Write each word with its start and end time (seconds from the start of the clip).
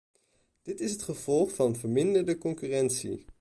Dit 0.61 0.79
is 0.79 0.91
het 0.91 1.01
gevolg 1.01 1.55
van 1.55 1.75
verminderde 1.75 2.37
concurrentie. 2.37 3.25